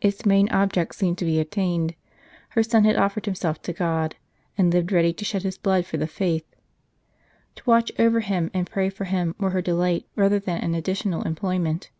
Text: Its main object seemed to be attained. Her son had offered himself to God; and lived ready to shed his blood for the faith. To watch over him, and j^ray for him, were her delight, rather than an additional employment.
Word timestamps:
Its 0.00 0.24
main 0.24 0.48
object 0.48 0.94
seemed 0.94 1.18
to 1.18 1.26
be 1.26 1.38
attained. 1.38 1.94
Her 2.56 2.62
son 2.62 2.84
had 2.84 2.96
offered 2.96 3.26
himself 3.26 3.60
to 3.60 3.72
God; 3.74 4.16
and 4.56 4.72
lived 4.72 4.92
ready 4.92 5.12
to 5.12 5.26
shed 5.26 5.42
his 5.42 5.58
blood 5.58 5.84
for 5.84 5.98
the 5.98 6.06
faith. 6.06 6.46
To 7.56 7.62
watch 7.66 7.92
over 7.98 8.20
him, 8.20 8.50
and 8.54 8.70
j^ray 8.70 8.90
for 8.90 9.04
him, 9.04 9.34
were 9.38 9.50
her 9.50 9.60
delight, 9.60 10.06
rather 10.16 10.38
than 10.38 10.62
an 10.64 10.74
additional 10.74 11.20
employment. 11.20 11.90